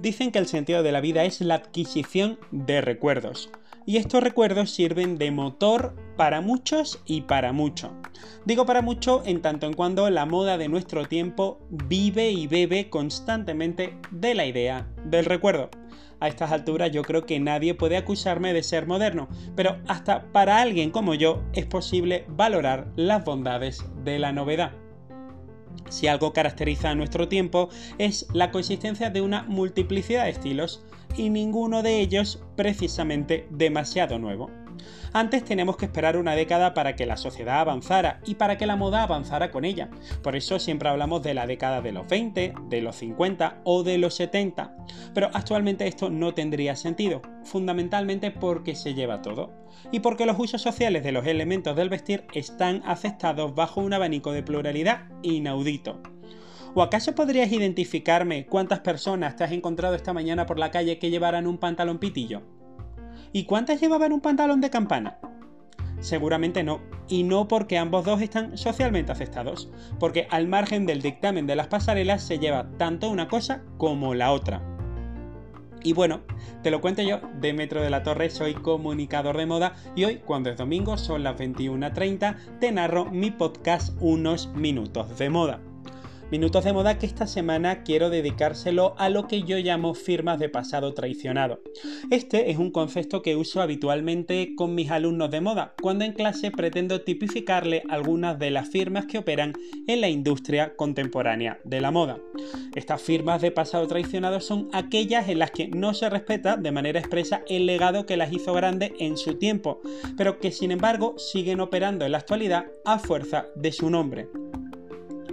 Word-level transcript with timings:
Dicen 0.00 0.32
que 0.32 0.38
el 0.38 0.46
sentido 0.46 0.82
de 0.82 0.92
la 0.92 1.02
vida 1.02 1.24
es 1.24 1.42
la 1.42 1.56
adquisición 1.56 2.38
de 2.52 2.80
recuerdos. 2.80 3.50
Y 3.84 3.98
estos 3.98 4.22
recuerdos 4.22 4.70
sirven 4.70 5.18
de 5.18 5.30
motor 5.30 5.94
para 6.16 6.40
muchos 6.40 7.02
y 7.04 7.22
para 7.22 7.52
mucho. 7.52 7.92
Digo 8.46 8.64
para 8.64 8.80
mucho 8.80 9.22
en 9.26 9.42
tanto 9.42 9.66
en 9.66 9.74
cuando 9.74 10.08
la 10.08 10.24
moda 10.24 10.56
de 10.56 10.68
nuestro 10.68 11.06
tiempo 11.06 11.60
vive 11.68 12.30
y 12.30 12.46
bebe 12.46 12.88
constantemente 12.88 13.94
de 14.10 14.34
la 14.34 14.46
idea 14.46 14.88
del 15.04 15.26
recuerdo. 15.26 15.68
A 16.18 16.28
estas 16.28 16.50
alturas 16.50 16.92
yo 16.92 17.02
creo 17.02 17.26
que 17.26 17.38
nadie 17.38 17.74
puede 17.74 17.98
acusarme 17.98 18.54
de 18.54 18.62
ser 18.62 18.86
moderno, 18.86 19.28
pero 19.54 19.76
hasta 19.86 20.32
para 20.32 20.62
alguien 20.62 20.90
como 20.90 21.14
yo 21.14 21.42
es 21.52 21.66
posible 21.66 22.24
valorar 22.28 22.90
las 22.96 23.22
bondades 23.22 23.84
de 24.02 24.18
la 24.18 24.32
novedad. 24.32 24.72
Si 25.88 26.06
algo 26.06 26.32
caracteriza 26.32 26.90
a 26.90 26.94
nuestro 26.94 27.28
tiempo 27.28 27.68
es 27.98 28.26
la 28.32 28.50
consistencia 28.50 29.10
de 29.10 29.20
una 29.20 29.42
multiplicidad 29.44 30.24
de 30.24 30.30
estilos 30.30 30.84
y 31.16 31.30
ninguno 31.30 31.82
de 31.82 32.00
ellos 32.00 32.42
precisamente 32.56 33.46
demasiado 33.50 34.18
nuevo. 34.18 34.50
Antes 35.12 35.44
teníamos 35.44 35.76
que 35.76 35.86
esperar 35.86 36.16
una 36.16 36.34
década 36.34 36.74
para 36.74 36.94
que 36.94 37.06
la 37.06 37.16
sociedad 37.16 37.60
avanzara 37.60 38.20
y 38.26 38.36
para 38.36 38.56
que 38.58 38.66
la 38.66 38.76
moda 38.76 39.02
avanzara 39.02 39.50
con 39.50 39.64
ella. 39.64 39.90
Por 40.22 40.36
eso 40.36 40.58
siempre 40.58 40.88
hablamos 40.88 41.22
de 41.22 41.34
la 41.34 41.46
década 41.46 41.80
de 41.80 41.92
los 41.92 42.06
20, 42.08 42.54
de 42.68 42.80
los 42.80 42.96
50 42.96 43.60
o 43.64 43.82
de 43.82 43.98
los 43.98 44.14
70. 44.14 44.76
Pero 45.14 45.30
actualmente 45.32 45.86
esto 45.86 46.10
no 46.10 46.34
tendría 46.34 46.76
sentido, 46.76 47.22
fundamentalmente 47.44 48.30
porque 48.30 48.74
se 48.74 48.94
lleva 48.94 49.22
todo. 49.22 49.52
Y 49.90 50.00
porque 50.00 50.26
los 50.26 50.38
usos 50.38 50.62
sociales 50.62 51.02
de 51.02 51.12
los 51.12 51.26
elementos 51.26 51.74
del 51.74 51.88
vestir 51.88 52.26
están 52.34 52.82
aceptados 52.86 53.54
bajo 53.54 53.80
un 53.80 53.92
abanico 53.92 54.32
de 54.32 54.42
pluralidad 54.42 55.08
inaudito. 55.22 56.00
¿O 56.74 56.82
acaso 56.82 57.16
podrías 57.16 57.50
identificarme 57.50 58.46
cuántas 58.46 58.80
personas 58.80 59.34
te 59.34 59.42
has 59.42 59.50
encontrado 59.50 59.96
esta 59.96 60.12
mañana 60.12 60.46
por 60.46 60.58
la 60.58 60.70
calle 60.70 61.00
que 61.00 61.10
llevaran 61.10 61.48
un 61.48 61.58
pantalón 61.58 61.98
pitillo? 61.98 62.42
¿Y 63.32 63.44
cuántas 63.44 63.80
llevaban 63.80 64.12
un 64.12 64.20
pantalón 64.20 64.60
de 64.60 64.70
campana? 64.70 65.18
Seguramente 66.00 66.64
no, 66.64 66.80
y 67.08 67.22
no 67.22 67.46
porque 67.46 67.78
ambos 67.78 68.04
dos 68.04 68.22
están 68.22 68.56
socialmente 68.56 69.12
aceptados, 69.12 69.70
porque 69.98 70.26
al 70.30 70.48
margen 70.48 70.86
del 70.86 71.02
dictamen 71.02 71.46
de 71.46 71.56
las 71.56 71.68
pasarelas 71.68 72.22
se 72.22 72.38
lleva 72.38 72.70
tanto 72.78 73.10
una 73.10 73.28
cosa 73.28 73.62
como 73.76 74.14
la 74.14 74.32
otra. 74.32 74.62
Y 75.82 75.92
bueno, 75.92 76.20
te 76.62 76.70
lo 76.70 76.80
cuento 76.80 77.02
yo, 77.02 77.20
Demetro 77.40 77.82
de 77.82 77.90
la 77.90 78.02
Torre, 78.02 78.30
soy 78.30 78.54
comunicador 78.54 79.36
de 79.36 79.46
moda 79.46 79.74
y 79.94 80.04
hoy, 80.04 80.16
cuando 80.16 80.50
es 80.50 80.58
domingo, 80.58 80.98
son 80.98 81.22
las 81.22 81.36
21.30, 81.38 82.58
te 82.58 82.72
narro 82.72 83.06
mi 83.06 83.30
podcast 83.30 83.96
Unos 84.00 84.48
Minutos 84.48 85.18
de 85.18 85.30
Moda. 85.30 85.60
Minutos 86.30 86.62
de 86.62 86.72
moda 86.72 86.96
que 86.96 87.06
esta 87.06 87.26
semana 87.26 87.82
quiero 87.82 88.08
dedicárselo 88.08 88.94
a 88.98 89.08
lo 89.08 89.26
que 89.26 89.42
yo 89.42 89.58
llamo 89.58 89.94
firmas 89.94 90.38
de 90.38 90.48
pasado 90.48 90.94
traicionado. 90.94 91.60
Este 92.12 92.52
es 92.52 92.56
un 92.56 92.70
concepto 92.70 93.20
que 93.20 93.34
uso 93.34 93.60
habitualmente 93.60 94.54
con 94.54 94.76
mis 94.76 94.92
alumnos 94.92 95.32
de 95.32 95.40
moda, 95.40 95.74
cuando 95.82 96.04
en 96.04 96.12
clase 96.12 96.52
pretendo 96.52 97.00
tipificarle 97.00 97.82
algunas 97.90 98.38
de 98.38 98.52
las 98.52 98.68
firmas 98.68 99.06
que 99.06 99.18
operan 99.18 99.54
en 99.88 100.00
la 100.00 100.08
industria 100.08 100.76
contemporánea 100.76 101.58
de 101.64 101.80
la 101.80 101.90
moda. 101.90 102.18
Estas 102.76 103.02
firmas 103.02 103.42
de 103.42 103.50
pasado 103.50 103.88
traicionado 103.88 104.40
son 104.40 104.68
aquellas 104.72 105.28
en 105.28 105.40
las 105.40 105.50
que 105.50 105.66
no 105.66 105.94
se 105.94 106.08
respeta 106.08 106.56
de 106.56 106.70
manera 106.70 107.00
expresa 107.00 107.42
el 107.48 107.66
legado 107.66 108.06
que 108.06 108.16
las 108.16 108.32
hizo 108.32 108.52
grande 108.54 108.94
en 109.00 109.16
su 109.16 109.34
tiempo, 109.34 109.80
pero 110.16 110.38
que 110.38 110.52
sin 110.52 110.70
embargo 110.70 111.18
siguen 111.18 111.58
operando 111.58 112.04
en 112.04 112.12
la 112.12 112.18
actualidad 112.18 112.66
a 112.84 113.00
fuerza 113.00 113.46
de 113.56 113.72
su 113.72 113.90
nombre 113.90 114.28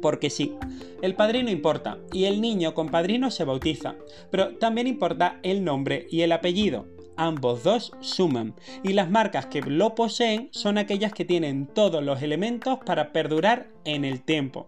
porque 0.00 0.30
sí. 0.30 0.54
El 1.02 1.14
padrino 1.14 1.50
importa 1.50 1.98
y 2.12 2.24
el 2.24 2.40
niño 2.40 2.74
con 2.74 2.88
padrino 2.88 3.30
se 3.30 3.44
bautiza, 3.44 3.96
pero 4.30 4.56
también 4.56 4.86
importa 4.86 5.40
el 5.42 5.64
nombre 5.64 6.06
y 6.10 6.22
el 6.22 6.32
apellido 6.32 6.97
ambos 7.18 7.62
dos 7.64 7.92
suman, 8.00 8.54
y 8.82 8.94
las 8.94 9.10
marcas 9.10 9.46
que 9.46 9.60
lo 9.60 9.94
poseen 9.94 10.48
son 10.52 10.78
aquellas 10.78 11.12
que 11.12 11.26
tienen 11.26 11.66
todos 11.66 12.02
los 12.02 12.22
elementos 12.22 12.78
para 12.86 13.12
perdurar 13.12 13.66
en 13.84 14.04
el 14.04 14.22
tiempo. 14.22 14.66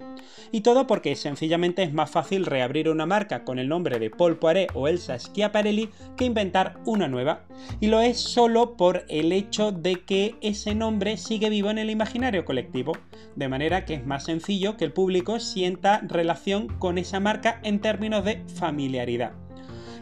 Y 0.53 0.63
todo 0.63 0.87
porque 0.87 1.15
sencillamente 1.15 1.83
es 1.83 1.93
más 1.93 2.11
fácil 2.11 2.45
reabrir 2.45 2.89
una 2.89 3.07
marca 3.07 3.45
con 3.45 3.59
el 3.59 3.69
nombre 3.69 3.99
de 3.99 4.11
Paul 4.11 4.39
Poiret 4.39 4.71
o 4.75 4.89
Elsa 4.89 5.19
Schiaparelli 5.19 5.91
que 6.17 6.25
inventar 6.25 6.81
una 6.85 7.09
nueva. 7.09 7.45
Y 7.81 7.87
lo 7.87 8.01
es 8.01 8.19
solo 8.19 8.77
por 8.77 9.05
el 9.09 9.33
hecho 9.33 9.73
de 9.73 10.01
que 10.01 10.35
ese 10.41 10.75
nombre 10.75 11.17
sigue 11.17 11.51
vivo 11.51 11.71
en 11.71 11.79
el 11.79 11.91
imaginario 11.91 12.45
colectivo, 12.45 12.93
de 13.37 13.49
manera 13.49 13.85
que 13.85 13.95
es 13.95 14.07
más 14.07 14.25
sencillo 14.25 14.77
que 14.77 14.85
el 14.85 14.93
público 14.93 15.39
sienta 15.39 16.01
relación 16.01 16.69
con 16.79 16.99
esa 16.99 17.21
marca 17.21 17.61
en 17.63 17.81
términos 17.81 18.25
de 18.25 18.43
familiaridad 18.57 19.33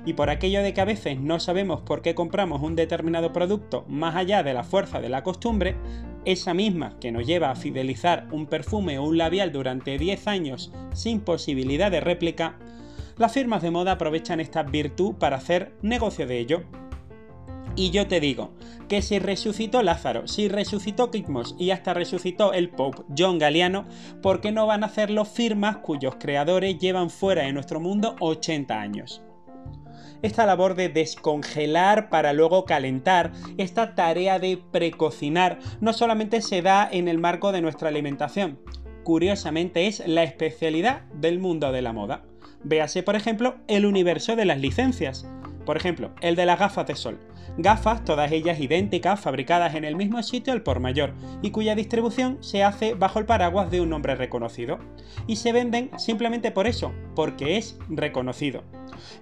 y 0.08 0.14
por 0.14 0.30
aquello 0.30 0.62
de 0.62 0.72
que 0.72 0.80
a 0.80 0.86
veces 0.86 1.20
no 1.20 1.38
sabemos 1.38 1.82
por 1.82 2.00
qué 2.00 2.14
compramos 2.14 2.62
un 2.62 2.74
determinado 2.74 3.30
producto 3.30 3.84
más 3.88 4.16
allá 4.16 4.42
de 4.42 4.54
la 4.54 4.64
fuerza 4.64 5.02
de 5.02 5.10
la 5.10 5.22
costumbre, 5.22 5.76
esa 6.24 6.54
misma 6.54 6.98
que 6.98 7.12
nos 7.12 7.26
lleva 7.26 7.50
a 7.50 7.56
fidelizar 7.56 8.26
un 8.32 8.46
perfume 8.46 8.98
o 8.98 9.02
un 9.02 9.18
labial 9.18 9.52
durante 9.52 9.98
10 9.98 10.26
años 10.26 10.72
sin 10.94 11.20
posibilidad 11.20 11.90
de 11.90 12.00
réplica, 12.00 12.56
las 13.18 13.34
firmas 13.34 13.60
de 13.60 13.70
moda 13.70 13.92
aprovechan 13.92 14.40
esta 14.40 14.62
virtud 14.62 15.16
para 15.16 15.36
hacer 15.36 15.74
negocio 15.82 16.26
de 16.26 16.38
ello. 16.38 16.62
Y 17.76 17.90
yo 17.90 18.06
te 18.06 18.18
digo 18.18 18.52
que 18.88 19.02
si 19.02 19.18
resucitó 19.18 19.82
Lázaro, 19.82 20.26
si 20.26 20.48
resucitó 20.48 21.10
Kitmos 21.10 21.54
y 21.58 21.70
hasta 21.70 21.92
resucitó 21.92 22.54
el 22.54 22.70
Pope 22.70 23.02
John 23.14 23.38
Galliano, 23.38 23.84
¿por 24.22 24.40
qué 24.40 24.52
no 24.52 24.66
van 24.66 24.84
a 24.84 24.86
hacerlo 24.86 25.26
firmas 25.26 25.76
cuyos 25.76 26.14
creadores 26.18 26.78
llevan 26.78 27.10
fuera 27.10 27.42
de 27.42 27.52
nuestro 27.52 27.78
mundo 27.78 28.16
80 28.20 28.80
años? 28.80 29.22
Esta 30.22 30.46
labor 30.46 30.74
de 30.74 30.88
descongelar 30.88 32.08
para 32.08 32.32
luego 32.32 32.64
calentar, 32.64 33.32
esta 33.56 33.94
tarea 33.94 34.38
de 34.38 34.58
precocinar, 34.70 35.58
no 35.80 35.92
solamente 35.92 36.40
se 36.42 36.62
da 36.62 36.88
en 36.90 37.08
el 37.08 37.18
marco 37.18 37.52
de 37.52 37.60
nuestra 37.60 37.88
alimentación, 37.88 38.58
curiosamente 39.04 39.86
es 39.86 40.06
la 40.06 40.22
especialidad 40.22 41.02
del 41.14 41.38
mundo 41.38 41.72
de 41.72 41.82
la 41.82 41.92
moda. 41.92 42.24
Véase, 42.64 43.02
por 43.02 43.16
ejemplo, 43.16 43.56
el 43.68 43.86
universo 43.86 44.36
de 44.36 44.44
las 44.44 44.58
licencias. 44.58 45.26
Por 45.68 45.76
ejemplo, 45.76 46.12
el 46.22 46.34
de 46.34 46.46
las 46.46 46.58
gafas 46.58 46.86
de 46.86 46.96
sol. 46.96 47.18
Gafas, 47.58 48.02
todas 48.02 48.32
ellas 48.32 48.58
idénticas, 48.58 49.20
fabricadas 49.20 49.74
en 49.74 49.84
el 49.84 49.96
mismo 49.96 50.22
sitio 50.22 50.54
al 50.54 50.62
por 50.62 50.80
mayor, 50.80 51.12
y 51.42 51.50
cuya 51.50 51.74
distribución 51.74 52.38
se 52.40 52.64
hace 52.64 52.94
bajo 52.94 53.18
el 53.18 53.26
paraguas 53.26 53.70
de 53.70 53.82
un 53.82 53.90
nombre 53.90 54.14
reconocido. 54.14 54.78
Y 55.26 55.36
se 55.36 55.52
venden 55.52 55.90
simplemente 55.98 56.52
por 56.52 56.66
eso, 56.66 56.94
porque 57.14 57.58
es 57.58 57.76
reconocido. 57.90 58.64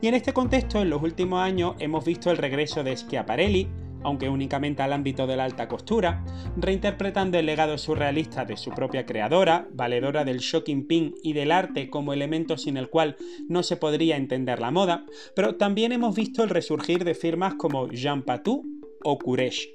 Y 0.00 0.06
en 0.06 0.14
este 0.14 0.32
contexto, 0.32 0.80
en 0.80 0.88
los 0.88 1.02
últimos 1.02 1.40
años 1.40 1.74
hemos 1.80 2.04
visto 2.04 2.30
el 2.30 2.36
regreso 2.36 2.84
de 2.84 2.96
Schiaparelli, 2.96 3.68
aunque 4.06 4.28
únicamente 4.28 4.82
al 4.82 4.92
ámbito 4.92 5.26
de 5.26 5.34
la 5.34 5.44
alta 5.44 5.66
costura, 5.66 6.24
reinterpretando 6.56 7.38
el 7.38 7.46
legado 7.46 7.76
surrealista 7.76 8.44
de 8.44 8.56
su 8.56 8.70
propia 8.70 9.04
creadora, 9.04 9.66
valedora 9.72 10.24
del 10.24 10.38
shocking 10.38 10.86
pin 10.86 11.14
y 11.24 11.32
del 11.32 11.50
arte 11.50 11.90
como 11.90 12.12
elemento 12.12 12.56
sin 12.56 12.76
el 12.76 12.88
cual 12.88 13.16
no 13.48 13.64
se 13.64 13.76
podría 13.76 14.16
entender 14.16 14.60
la 14.60 14.70
moda, 14.70 15.06
pero 15.34 15.56
también 15.56 15.90
hemos 15.90 16.14
visto 16.14 16.44
el 16.44 16.50
resurgir 16.50 17.02
de 17.02 17.16
firmas 17.16 17.54
como 17.54 17.88
Jean 17.88 18.22
Patou 18.22 18.64
o 19.02 19.18
Courage. 19.18 19.74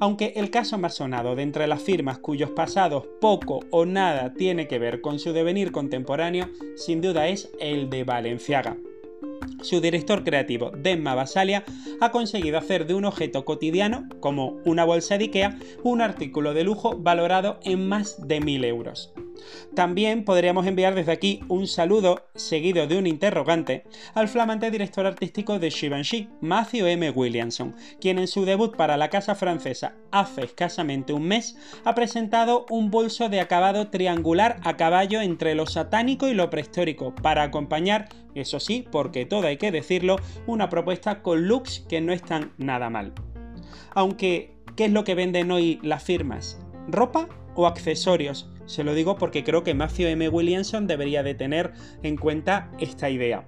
Aunque 0.00 0.32
el 0.34 0.50
caso 0.50 0.76
más 0.76 0.96
sonado 0.96 1.36
de 1.36 1.44
entre 1.44 1.68
las 1.68 1.80
firmas 1.80 2.18
cuyos 2.18 2.50
pasados 2.50 3.04
poco 3.20 3.60
o 3.70 3.86
nada 3.86 4.34
tiene 4.34 4.66
que 4.66 4.80
ver 4.80 5.00
con 5.00 5.20
su 5.20 5.32
devenir 5.32 5.70
contemporáneo, 5.70 6.50
sin 6.74 7.00
duda 7.00 7.28
es 7.28 7.52
el 7.60 7.90
de 7.90 8.02
Valenciaga. 8.02 8.76
Su 9.62 9.80
director 9.80 10.24
creativo, 10.24 10.70
Demma 10.70 11.14
Basalia, 11.14 11.64
ha 12.00 12.10
conseguido 12.10 12.58
hacer 12.58 12.86
de 12.86 12.94
un 12.94 13.04
objeto 13.04 13.44
cotidiano, 13.44 14.08
como 14.20 14.60
una 14.64 14.84
bolsa 14.84 15.18
de 15.18 15.24
Ikea, 15.24 15.58
un 15.82 16.00
artículo 16.00 16.54
de 16.54 16.64
lujo 16.64 16.96
valorado 16.96 17.58
en 17.64 17.88
más 17.88 18.28
de 18.28 18.40
1000 18.40 18.64
euros. 18.64 19.12
También 19.74 20.24
podríamos 20.24 20.66
enviar 20.66 20.94
desde 20.94 21.12
aquí 21.12 21.40
un 21.48 21.66
saludo, 21.66 22.28
seguido 22.34 22.86
de 22.86 22.98
un 22.98 23.06
interrogante, 23.06 23.84
al 24.14 24.28
flamante 24.28 24.70
director 24.70 25.06
artístico 25.06 25.58
de 25.58 25.70
Givenchy, 25.70 26.28
Matthew 26.40 26.86
M. 26.86 27.10
Williamson, 27.10 27.74
quien 28.00 28.18
en 28.18 28.28
su 28.28 28.44
debut 28.44 28.76
para 28.76 28.96
la 28.96 29.10
casa 29.10 29.34
francesa 29.34 29.94
hace 30.10 30.44
escasamente 30.44 31.12
un 31.12 31.24
mes 31.24 31.56
ha 31.84 31.94
presentado 31.94 32.66
un 32.70 32.90
bolso 32.90 33.28
de 33.28 33.40
acabado 33.40 33.88
triangular 33.88 34.58
a 34.64 34.76
caballo 34.76 35.20
entre 35.20 35.54
lo 35.54 35.66
satánico 35.66 36.28
y 36.28 36.34
lo 36.34 36.50
prehistórico, 36.50 37.14
para 37.14 37.42
acompañar, 37.42 38.08
eso 38.34 38.60
sí, 38.60 38.86
porque 38.90 39.26
todo 39.26 39.46
hay 39.46 39.56
que 39.56 39.72
decirlo, 39.72 40.16
una 40.46 40.68
propuesta 40.68 41.22
con 41.22 41.48
looks 41.48 41.84
que 41.88 42.00
no 42.00 42.12
están 42.12 42.52
nada 42.58 42.90
mal. 42.90 43.12
Aunque, 43.90 44.54
¿qué 44.76 44.86
es 44.86 44.92
lo 44.92 45.04
que 45.04 45.14
venden 45.14 45.50
hoy 45.50 45.78
las 45.82 46.02
firmas? 46.02 46.60
¿Ropa 46.88 47.28
o 47.54 47.66
accesorios? 47.66 48.48
Se 48.68 48.84
lo 48.84 48.92
digo 48.92 49.16
porque 49.16 49.44
creo 49.44 49.64
que 49.64 49.72
Matthew 49.72 50.08
M. 50.08 50.28
Williamson 50.28 50.86
debería 50.86 51.22
de 51.22 51.34
tener 51.34 51.72
en 52.02 52.18
cuenta 52.18 52.70
esta 52.78 53.08
idea. 53.08 53.46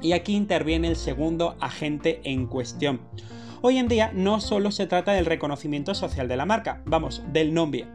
Y 0.00 0.12
aquí 0.12 0.36
interviene 0.36 0.86
el 0.86 0.94
segundo 0.94 1.56
agente 1.60 2.20
en 2.22 2.46
cuestión. 2.46 3.00
Hoy 3.62 3.78
en 3.78 3.88
día 3.88 4.12
no 4.14 4.40
solo 4.40 4.70
se 4.70 4.86
trata 4.86 5.12
del 5.12 5.26
reconocimiento 5.26 5.92
social 5.92 6.28
de 6.28 6.36
la 6.36 6.46
marca, 6.46 6.82
vamos, 6.86 7.20
del 7.32 7.52
nombre. 7.52 7.86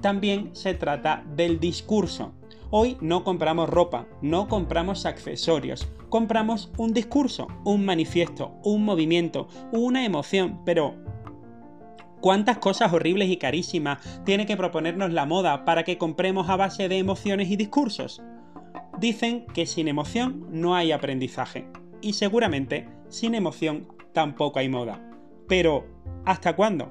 También 0.00 0.56
se 0.56 0.72
trata 0.72 1.22
del 1.36 1.60
discurso. 1.60 2.32
Hoy 2.70 2.96
no 3.02 3.22
compramos 3.22 3.68
ropa, 3.68 4.06
no 4.22 4.48
compramos 4.48 5.04
accesorios, 5.04 5.86
compramos 6.08 6.72
un 6.78 6.94
discurso, 6.94 7.46
un 7.64 7.84
manifiesto, 7.84 8.54
un 8.64 8.86
movimiento, 8.86 9.48
una 9.70 10.06
emoción, 10.06 10.62
pero 10.64 10.94
¿Cuántas 12.20 12.58
cosas 12.58 12.92
horribles 12.92 13.30
y 13.30 13.38
carísimas 13.38 14.22
tiene 14.24 14.44
que 14.44 14.56
proponernos 14.56 15.10
la 15.10 15.24
moda 15.24 15.64
para 15.64 15.84
que 15.84 15.96
compremos 15.96 16.50
a 16.50 16.56
base 16.56 16.88
de 16.88 16.98
emociones 16.98 17.50
y 17.50 17.56
discursos? 17.56 18.22
Dicen 18.98 19.46
que 19.54 19.64
sin 19.64 19.88
emoción 19.88 20.46
no 20.50 20.74
hay 20.74 20.92
aprendizaje. 20.92 21.66
Y 22.02 22.12
seguramente 22.12 22.88
sin 23.08 23.34
emoción 23.34 23.88
tampoco 24.12 24.58
hay 24.58 24.68
moda. 24.68 25.00
Pero, 25.48 25.86
¿hasta 26.26 26.54
cuándo? 26.56 26.90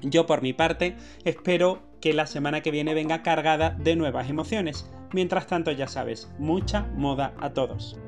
Yo 0.00 0.24
por 0.24 0.40
mi 0.40 0.54
parte 0.54 0.96
espero 1.24 1.82
que 2.00 2.14
la 2.14 2.26
semana 2.26 2.62
que 2.62 2.70
viene 2.70 2.94
venga 2.94 3.22
cargada 3.22 3.70
de 3.70 3.96
nuevas 3.96 4.30
emociones. 4.30 4.90
Mientras 5.12 5.46
tanto 5.46 5.72
ya 5.72 5.88
sabes, 5.88 6.30
mucha 6.38 6.86
moda 6.96 7.34
a 7.38 7.52
todos. 7.52 7.98